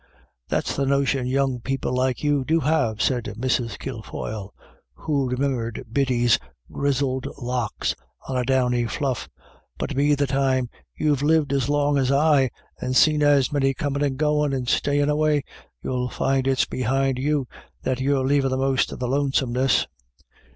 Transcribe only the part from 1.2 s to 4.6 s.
young people like you do have," said Mrs. Kilfoyle,